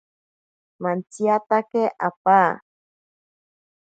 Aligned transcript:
Mantsiyatake 0.81 1.83
apaa. 2.07 2.51